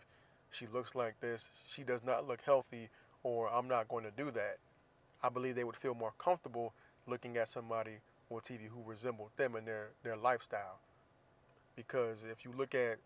[0.51, 1.49] she looks like this.
[1.66, 2.90] She does not look healthy,
[3.23, 4.59] or I'm not going to do that.
[5.25, 6.75] I believe they would feel more comfortable
[7.07, 7.97] looking at somebody
[8.31, 10.79] on TV who resembled them in their, their lifestyle.
[11.77, 12.99] Because if you look at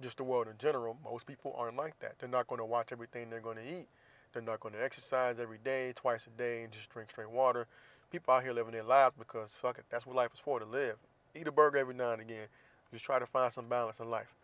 [0.00, 2.18] just the world in general, most people aren't like that.
[2.18, 3.86] They're not going to watch everything they're going to eat.
[4.32, 7.66] They're not going to exercise every day, twice a day, and just drink straight water.
[8.10, 10.64] People out here living their lives because fuck it, that's what life is for to
[10.64, 10.96] live.
[11.38, 12.46] Eat a burger every now and again.
[12.92, 14.34] Just try to find some balance in life,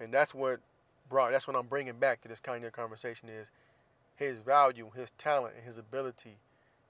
[0.00, 0.60] and that's what
[1.08, 1.30] brought.
[1.30, 3.50] That's what I'm bringing back to this of conversation is
[4.16, 6.38] his value, his talent, and his ability,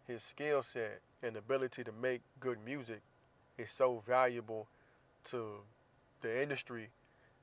[0.07, 3.01] his skill set, and ability to make good music
[3.57, 4.69] is so valuable
[5.25, 5.61] to
[6.21, 6.91] the industry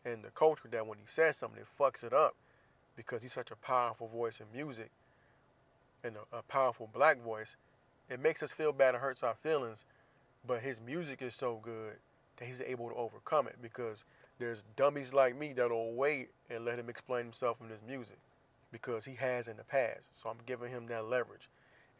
[0.06, 2.36] and the culture that when he says something, it fucks it up
[2.96, 4.92] because he's such a powerful voice in music
[6.04, 7.56] and a, a powerful black voice.
[8.10, 9.86] It makes us feel bad and hurts our feelings,
[10.46, 11.96] but his music is so good
[12.38, 14.04] that he's able to overcome it because
[14.40, 18.18] there's dummies like me that'll wait and let him explain himself in his music
[18.72, 20.08] because he has in the past.
[20.12, 21.50] So I'm giving him that leverage.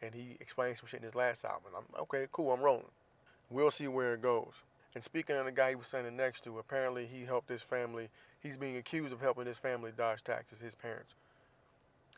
[0.02, 1.72] And he explained some shit in his last album.
[1.76, 2.90] I'm okay, cool, I'm rolling.
[3.50, 4.62] We'll see where it goes.
[4.94, 8.08] And speaking of the guy he was standing next to, apparently he helped his family.
[8.40, 11.14] He's being accused of helping his family dodge taxes, his parents.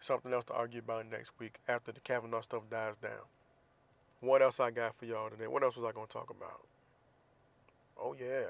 [0.01, 3.27] Something else to argue about next week after the Kavanaugh stuff dies down.
[4.21, 5.47] What else I got for y'all today?
[5.49, 6.61] What else was I going to talk about?
[8.01, 8.47] Oh, yeah.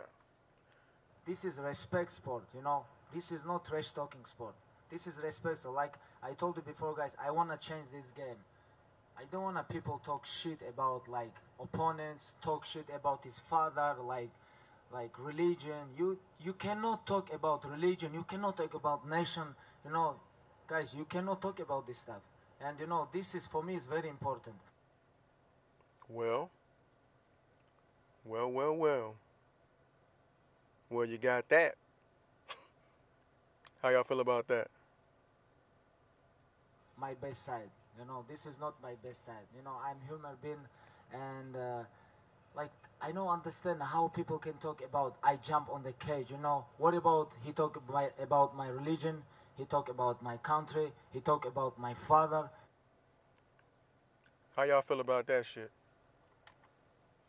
[1.27, 2.85] This is respect sport, you know.
[3.15, 4.55] This is not trash talking sport.
[4.92, 5.61] This is respect.
[5.61, 8.37] So like I told you before, guys, I want to change this game.
[9.18, 14.31] I don't want people talk shit about like opponents, talk shit about his father, like
[14.92, 15.88] like religion.
[15.96, 18.12] You you cannot talk about religion.
[18.12, 19.55] You cannot talk about nation.
[19.85, 20.16] You know,
[20.68, 22.20] guys, you cannot talk about this stuff.
[22.61, 24.57] And you know, this is for me is very important.
[26.07, 26.50] Well,
[28.26, 29.14] well, well, well.
[30.90, 31.76] Well, you got that.
[33.83, 34.68] How y'all feel about that?
[37.03, 37.71] My best side.
[37.99, 39.47] You know, this is not my best side.
[39.57, 40.65] You know, I'm human being,
[41.12, 41.83] and uh,
[42.57, 42.71] like
[43.03, 46.31] I don't understand how people can talk about I jump on the cage.
[46.31, 49.23] You know, what about he talk about, about my religion?
[49.59, 50.93] He talk about my country.
[51.12, 52.49] He talk about my father.
[54.57, 55.71] How y'all feel about that shit?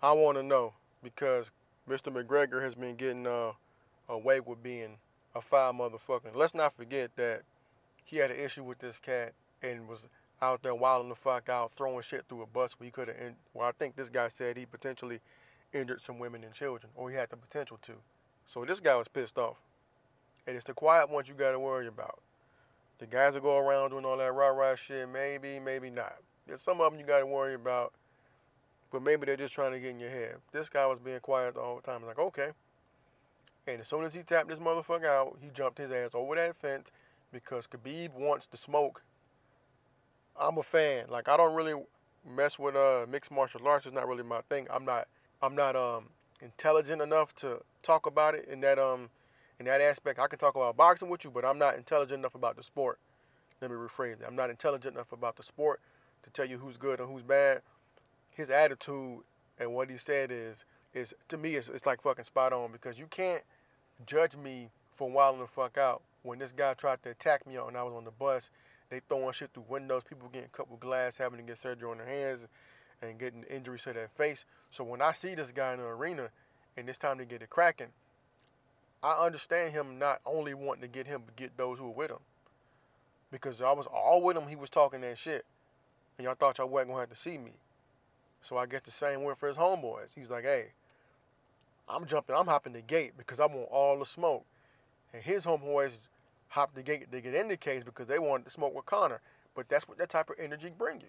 [0.02, 1.52] I want to know because
[1.90, 2.14] Mr.
[2.14, 3.52] McGregor has been getting uh,
[4.08, 4.98] away with being
[5.36, 6.36] a foul motherfucker.
[6.36, 7.42] Let's not forget that
[8.06, 10.04] he had an issue with this cat and was
[10.42, 13.18] out there wilding the fuck out, throwing shit through a bus where he could have.
[13.54, 15.22] Well, I think this guy said he potentially
[15.74, 17.94] injured some women and children, or he had the potential to.
[18.46, 19.58] So this guy was pissed off.
[20.46, 22.20] And it's the quiet ones you got to worry about.
[23.00, 26.18] The guys that go around doing all that rah rah shit, maybe, maybe not.
[26.46, 27.94] There's some of them you got to worry about,
[28.92, 30.36] but maybe they're just trying to get in your head.
[30.52, 32.06] This guy was being quiet the whole time.
[32.06, 32.50] Like, okay.
[33.66, 36.56] And as soon as he tapped this motherfucker out, he jumped his ass over that
[36.58, 36.92] fence
[37.32, 39.02] because Khabib wants to smoke
[40.40, 41.06] I'm a fan.
[41.10, 41.82] Like I don't really
[42.30, 43.86] mess with uh mixed martial arts.
[43.86, 44.68] It's not really my thing.
[44.70, 45.08] I'm not
[45.42, 46.10] I'm not um
[46.42, 49.10] intelligent enough to talk about it in that um
[49.60, 50.20] in that aspect.
[50.20, 53.00] I can talk about boxing with you, but I'm not intelligent enough about the sport.
[53.62, 54.28] Let me rephrase that.
[54.28, 55.80] I'm not intelligent enough about the sport
[56.24, 57.62] to tell you who's good and who's bad.
[58.32, 59.20] His attitude
[59.60, 63.00] and what he said is is to me it's, it's like fucking spot on because
[63.00, 63.44] you can't
[64.06, 67.76] judge me for wilding the fuck out when this guy tried to attack me on
[67.76, 68.50] I was on the bus
[68.90, 71.98] they throwing shit through windows, people getting cut with glass, having to get surgery on
[71.98, 72.48] their hands
[73.02, 74.46] and getting injuries to their face.
[74.70, 76.30] So when I see this guy in the arena
[76.78, 77.90] and it's time to get it cracking,
[79.02, 82.12] I understand him not only wanting to get him, but get those who are with
[82.12, 82.20] him.
[83.32, 85.46] Because I was all with him, he was talking that shit.
[86.18, 87.54] And y'all thought y'all wasn't gonna have to see me.
[88.42, 90.14] So I guess the same went for his homeboys.
[90.16, 90.68] He's like, hey,
[91.90, 94.46] I'm jumping, I'm hopping the gate because I want all the smoke.
[95.14, 96.00] And his homeboys
[96.54, 99.22] hopped the gate to get in the case because they wanted to smoke with Conor.
[99.56, 101.08] But that's what that type of energy bring you.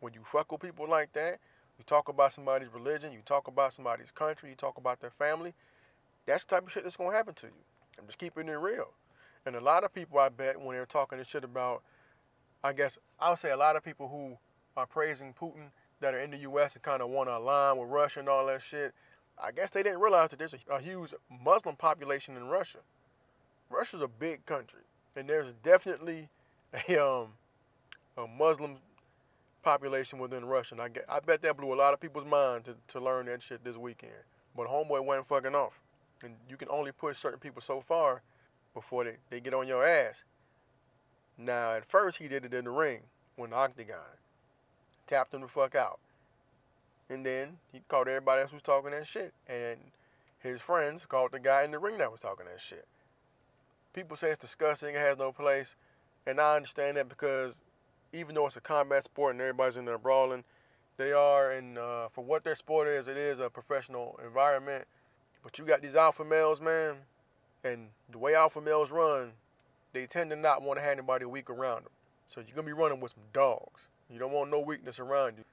[0.00, 1.38] When you fuck with people like that,
[1.78, 5.52] you talk about somebody's religion, you talk about somebody's country, you talk about their family,
[6.24, 7.52] that's the type of shit that's gonna happen to you.
[7.98, 8.92] I'm just keeping it real.
[9.44, 11.82] And a lot of people, I bet, when they're talking this shit about,
[12.64, 14.38] I guess I'll say a lot of people who
[14.76, 16.74] are praising Putin that are in the U.S.
[16.74, 18.94] and kind of want to align with Russia and all that shit.
[19.42, 21.14] I guess they didn't realize that there's a, a huge
[21.44, 22.78] Muslim population in Russia.
[23.70, 24.82] Russia's a big country,
[25.14, 26.28] and there's definitely
[26.88, 27.28] a um
[28.16, 28.76] a Muslim
[29.62, 30.74] population within Russia.
[30.74, 33.26] And I get, I bet that blew a lot of people's mind to, to learn
[33.26, 34.12] that shit this weekend.
[34.56, 35.78] But homeboy went fucking off,
[36.22, 38.22] and you can only push certain people so far
[38.72, 40.24] before they, they get on your ass.
[41.36, 43.00] Now, at first, he did it in the ring
[43.36, 43.98] when the octagon
[45.06, 45.98] tapped him the fuck out.
[47.10, 49.32] And then he called everybody else who was talking that shit.
[49.46, 49.78] And
[50.38, 52.86] his friends called the guy in the ring that was talking that shit.
[53.96, 55.74] People say it's disgusting, it has no place.
[56.26, 57.62] And I understand that because
[58.12, 60.44] even though it's a combat sport and everybody's in there brawling,
[60.98, 64.84] they are, and uh, for what their sport is, it is a professional environment.
[65.42, 66.96] But you got these alpha males, man,
[67.64, 69.32] and the way alpha males run,
[69.94, 71.92] they tend to not want to have anybody weak around them.
[72.26, 73.88] So you're gonna be running with some dogs.
[74.10, 75.44] You don't want no weakness around you.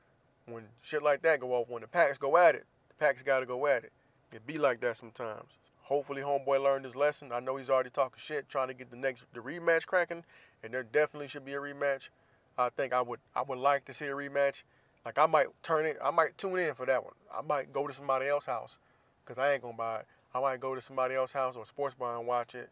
[0.53, 3.45] When shit like that go off, when the packs go at it, the packs gotta
[3.45, 3.93] go at it.
[4.33, 5.47] It be like that sometimes.
[5.83, 7.31] Hopefully, homeboy learned his lesson.
[7.31, 10.23] I know he's already talking shit, trying to get the next the rematch cracking,
[10.63, 12.09] and there definitely should be a rematch.
[12.57, 14.63] I think I would I would like to see a rematch.
[15.05, 17.13] Like I might turn it, I might tune in for that one.
[17.35, 18.79] I might go to somebody else's house,
[19.25, 20.05] cause I ain't gonna buy it.
[20.33, 22.69] I might go to somebody else's house or a sports bar and watch it,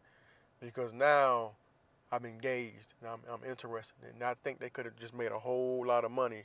[0.60, 1.52] because now
[2.10, 3.94] I'm engaged and I'm, I'm interested.
[4.14, 6.44] And I think they could have just made a whole lot of money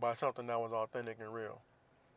[0.00, 1.60] by something that was authentic and real.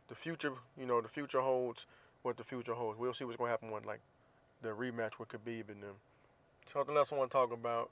[0.07, 1.87] The future, you know, the future holds
[2.25, 2.99] what the future holds.
[2.99, 4.01] We'll see what's going to happen when, like,
[4.61, 5.95] the rematch with Khabib and them.
[6.65, 7.91] Something else I want to talk about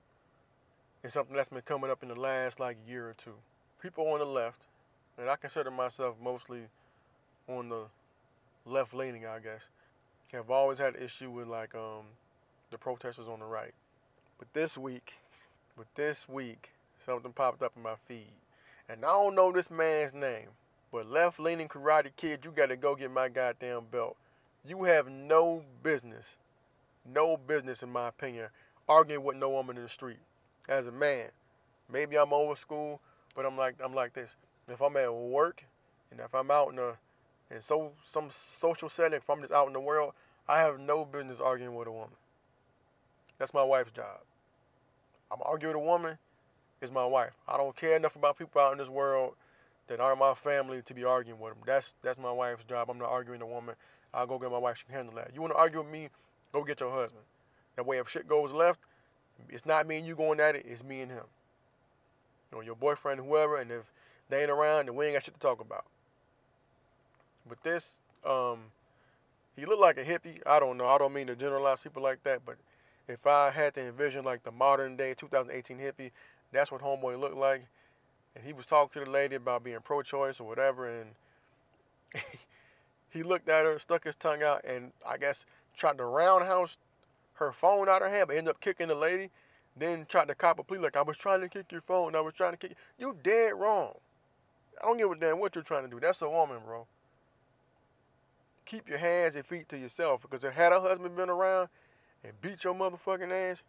[1.03, 3.35] is something that's been coming up in the last, like, year or two.
[3.79, 4.63] People on the left,
[5.19, 6.61] and I consider myself mostly
[7.47, 7.83] on the
[8.65, 9.69] left leaning, I guess,
[10.31, 12.05] have always had issue with, like, um,
[12.71, 13.73] the protesters on the right.
[14.39, 15.13] But this week,
[15.77, 16.71] but this week,
[17.05, 18.33] something popped up in my feed.
[18.89, 20.47] And I don't know this man's name,
[20.93, 24.15] but left leaning karate kid, you gotta go get my goddamn belt.
[24.63, 26.37] You have no business,
[27.03, 28.49] no business, in my opinion,
[28.87, 30.19] arguing with no woman in the street.
[30.69, 31.29] As a man,
[31.91, 33.01] maybe I'm old school,
[33.35, 34.35] but I'm like I'm like this.
[34.67, 35.65] If I'm at work,
[36.11, 36.93] and if I'm out in a
[37.49, 40.13] in so some social setting, if I'm just out in the world,
[40.47, 42.15] I have no business arguing with a woman.
[43.39, 44.19] That's my wife's job.
[45.31, 46.19] I'm arguing with a woman,
[46.81, 47.33] is my wife.
[47.47, 49.33] I don't care enough about people out in this world
[49.87, 51.63] that aren't my family to be arguing with them.
[51.65, 52.89] That's that's my wife's job.
[52.89, 53.75] I'm not arguing with a woman.
[54.13, 54.77] I'll go get my wife.
[54.77, 55.31] She can handle that.
[55.33, 56.09] You want to argue with me?
[56.51, 57.23] Go get your husband.
[57.75, 58.79] That way, if shit goes left,
[59.49, 60.65] it's not me and you going at it.
[60.67, 61.23] It's me and him.
[62.51, 63.91] You know, your boyfriend, whoever, and if
[64.29, 65.85] they ain't around, then we ain't got shit to talk about.
[67.47, 68.59] But this, um,
[69.55, 70.39] he looked like a hippie.
[70.45, 70.87] I don't know.
[70.87, 72.57] I don't mean to generalize people like that, but
[73.07, 76.11] if I had to envision like the modern day 2018 hippie,
[76.51, 77.65] that's what Homeboy looked like.
[78.35, 81.11] And he was talking to the lady about being pro-choice or whatever, and
[83.09, 86.77] he looked at her, stuck his tongue out, and I guess tried to roundhouse
[87.35, 89.29] her phone out of her hand, but ended up kicking the lady.
[89.75, 92.15] Then tried to cop a plea like I was trying to kick your phone.
[92.15, 93.07] I was trying to kick you.
[93.07, 93.95] You dead wrong.
[94.81, 95.99] I don't give a damn what you're trying to do.
[95.99, 96.85] That's a woman, bro.
[98.65, 101.69] Keep your hands and feet to yourself because if had her husband been around,
[102.23, 103.61] and beat your motherfucking ass,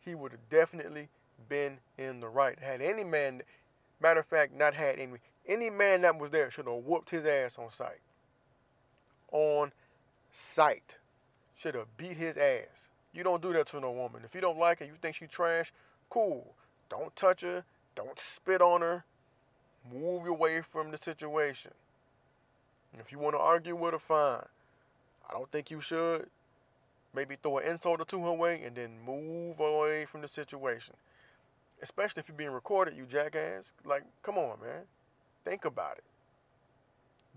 [0.00, 1.08] he would have definitely
[1.48, 2.58] been in the right.
[2.58, 3.42] Had any man,
[4.02, 7.24] matter of fact, not had any, any man that was there should have whooped his
[7.24, 8.00] ass on sight.
[9.30, 9.72] On
[10.32, 10.98] sight.
[11.56, 12.88] Should have beat his ass.
[13.12, 14.22] You don't do that to no woman.
[14.24, 15.72] If you don't like her, you think she trash,
[16.10, 16.54] cool.
[16.88, 17.64] Don't touch her.
[17.94, 19.04] Don't spit on her.
[19.92, 21.72] Move away from the situation.
[22.98, 24.46] If you want to argue with her, fine.
[25.28, 26.28] I don't think you should
[27.14, 30.94] maybe throw an insult or two her way, and then move away from the situation.
[31.82, 33.72] Especially if you're being recorded, you jackass.
[33.84, 34.82] Like, come on, man.
[35.44, 36.04] Think about it.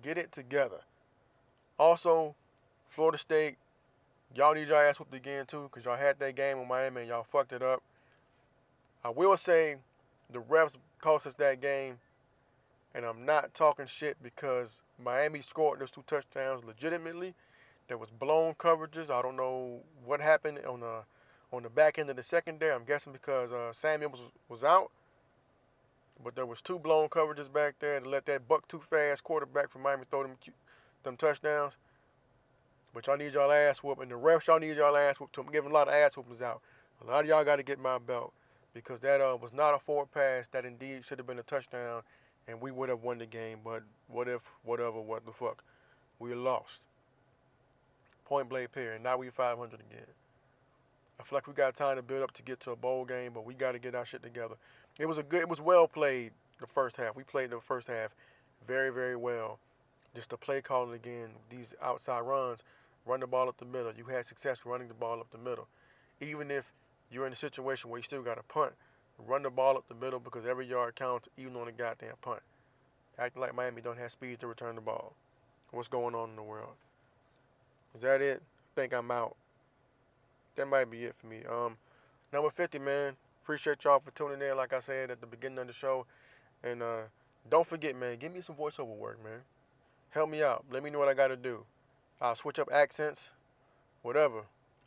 [0.03, 0.81] Get it together.
[1.79, 2.35] Also,
[2.87, 3.57] Florida State,
[4.35, 7.09] y'all need your ass whooped again too, because y'all had that game in Miami and
[7.09, 7.81] y'all fucked it up.
[9.03, 9.77] I will say
[10.31, 11.95] the refs cost us that game,
[12.93, 17.33] and I'm not talking shit because Miami scored those two touchdowns legitimately
[17.87, 19.09] there was blown coverages.
[19.09, 21.03] I don't know what happened on the
[21.51, 22.73] on the back end of the secondary.
[22.73, 24.13] I'm guessing because uh, Samuel
[24.49, 24.91] was, out.
[26.23, 29.69] But there was two blown coverages back there to let that buck too fast quarterback
[29.69, 30.37] from Miami throw them
[31.03, 31.77] them touchdowns.
[32.93, 35.29] But y'all need y'all ass whoop, and the refs y'all need y'all ass whoop.
[35.37, 36.61] I'm giving a lot of ass whoopings out.
[37.03, 38.33] A lot of y'all got to get my belt
[38.73, 40.47] because that uh, was not a forward pass.
[40.47, 42.03] That indeed should have been a touchdown,
[42.47, 43.59] and we would have won the game.
[43.63, 45.63] But what if, whatever, what the fuck,
[46.19, 46.81] we lost.
[48.23, 49.03] Point blank period.
[49.03, 50.05] Now we 500 again.
[51.19, 53.31] I feel like we got time to build up to get to a bowl game,
[53.33, 54.55] but we got to get our shit together.
[54.99, 57.15] It was a good, it was well played the first half.
[57.15, 58.13] We played the first half
[58.67, 59.59] very, very well.
[60.13, 62.63] Just the play calling again, these outside runs,
[63.05, 63.91] run the ball up the middle.
[63.97, 65.67] You had success running the ball up the middle.
[66.21, 66.71] Even if
[67.11, 68.73] you're in a situation where you still got a punt,
[69.19, 72.41] run the ball up the middle because every yard counts, even on a goddamn punt.
[73.17, 75.13] Acting like Miami don't have speed to return the ball.
[75.71, 76.73] What's going on in the world?
[77.93, 78.41] Is that it?
[78.41, 79.35] I think I'm out.
[80.55, 81.41] That might be it for me.
[81.49, 81.77] Um,
[82.31, 83.15] number 50, man.
[83.43, 86.05] Appreciate y'all for tuning in, like I said at the beginning of the show.
[86.63, 87.01] And uh,
[87.49, 89.41] don't forget, man, give me some voiceover work, man.
[90.09, 90.65] Help me out.
[90.71, 91.65] Let me know what I got to do.
[92.21, 93.31] I'll switch up accents,
[94.01, 94.43] whatever.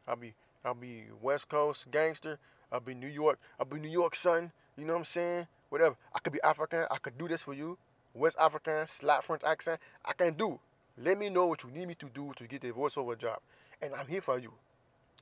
[0.07, 2.39] I'll be I'll be West Coast gangster.
[2.73, 3.39] I'll be New York.
[3.61, 4.51] I'll be New York son.
[4.77, 5.47] You know what I'm saying?
[5.69, 5.97] Whatever.
[6.15, 6.87] I could be African.
[6.91, 7.79] I could do this for you.
[8.15, 9.81] West African, slap French accent.
[10.05, 10.59] I can do.
[10.97, 13.39] Let me know what you need me to do to get the voiceover job.
[13.81, 14.53] And I'm here for you.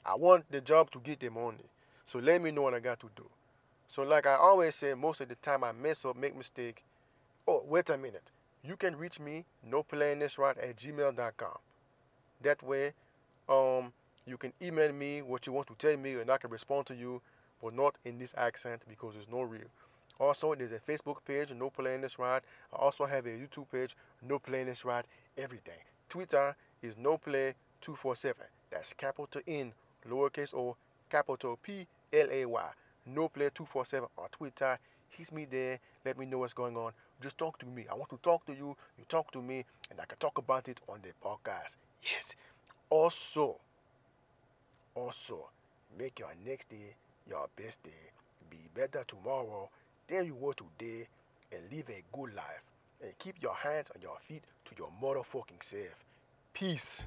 [0.06, 1.68] I want the job to get the money.
[2.04, 3.28] So let me know what I got to do.
[3.88, 6.84] So like I always say, most of the time I mess up, make mistake.
[7.46, 8.30] Oh, wait a minute.
[8.62, 11.58] You can reach me, no this right at gmail.com.
[12.42, 12.92] That way,
[13.48, 13.92] um,
[14.26, 16.94] you can email me what you want to tell me and I can respond to
[16.94, 17.20] you,
[17.60, 19.68] but not in this accent because it's no real.
[20.18, 22.42] Also, there's a Facebook page, No This Right.
[22.72, 25.04] I also have a YouTube page, No This Right,
[25.36, 25.82] every day.
[26.08, 28.46] Twitter is No Play 247.
[28.70, 29.72] That's capital N,
[30.06, 30.76] lowercase o,
[31.08, 32.70] capital P L A Y.
[33.06, 34.78] No Play 247 on Twitter.
[35.10, 35.78] Hit me there.
[36.04, 36.92] Let me know what's going on.
[37.20, 37.86] Just talk to me.
[37.90, 38.76] I want to talk to you.
[38.98, 41.76] You talk to me, and I can talk about it on the podcast.
[42.02, 42.34] Yes.
[42.90, 43.56] Also,
[44.94, 45.48] also,
[45.98, 46.96] make your next day
[47.28, 47.90] your best day.
[48.50, 49.68] Be better tomorrow
[50.08, 51.08] than you were today,
[51.52, 52.64] and live a good life.
[53.02, 56.04] And keep your hands on your feet to your motherfucking self.
[56.54, 57.06] Peace.